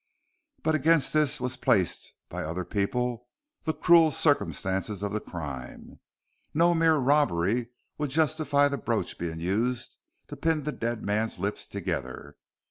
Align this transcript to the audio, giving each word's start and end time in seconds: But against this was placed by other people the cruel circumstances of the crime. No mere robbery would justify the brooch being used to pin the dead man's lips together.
But 0.63 0.73
against 0.73 1.13
this 1.13 1.39
was 1.39 1.57
placed 1.57 2.13
by 2.27 2.43
other 2.43 2.65
people 2.65 3.27
the 3.65 3.71
cruel 3.75 4.09
circumstances 4.11 5.03
of 5.03 5.11
the 5.11 5.19
crime. 5.19 5.99
No 6.55 6.73
mere 6.73 6.95
robbery 6.95 7.69
would 7.99 8.09
justify 8.09 8.67
the 8.67 8.79
brooch 8.79 9.19
being 9.19 9.39
used 9.39 9.95
to 10.29 10.35
pin 10.35 10.63
the 10.63 10.71
dead 10.71 11.05
man's 11.05 11.37
lips 11.37 11.67
together. 11.67 12.35